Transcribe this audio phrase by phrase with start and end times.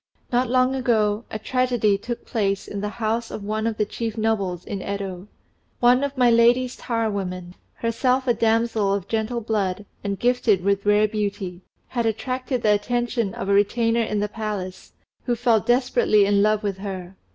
[0.31, 4.17] Not long ago a tragedy took place in the house of one of the chief
[4.17, 5.27] nobles in Yedo.
[5.79, 10.87] One of My Lady's tire women, herself a damsel of gentle blood, and gifted with
[10.87, 14.93] rare beauty, had attracted the attention of a retainer in the palace,
[15.25, 17.15] who fell desperately in love with her.